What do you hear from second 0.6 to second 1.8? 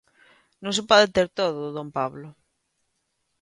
Non se pode ter todo,